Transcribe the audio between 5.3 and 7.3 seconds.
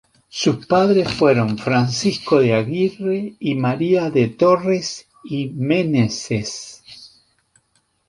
Meneses.